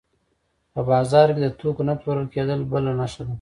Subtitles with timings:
[0.73, 3.29] په بازار کې د توکو نه پلورل کېدل بله نښه ده